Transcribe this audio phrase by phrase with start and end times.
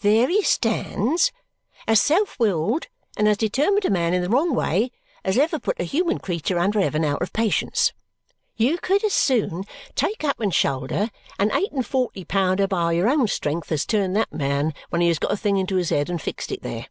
[0.00, 1.32] "There he stands!
[1.86, 4.90] As self willed and as determined a man, in the wrong way,
[5.22, 7.92] as ever put a human creature under heaven out of patience!
[8.56, 13.10] You could as soon take up and shoulder an eight and forty pounder by your
[13.10, 16.08] own strength as turn that man when he has got a thing into his head
[16.08, 16.86] and fixed it there.